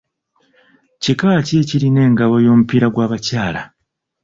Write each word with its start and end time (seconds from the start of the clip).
Kika 1.01 1.29
ki 1.45 1.53
ekirina 1.61 1.99
engabo 2.07 2.35
y’omupiira 2.45 2.87
gw’abakyala? 2.93 3.61